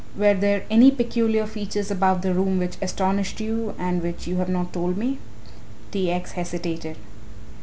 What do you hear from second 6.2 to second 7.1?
hesitated.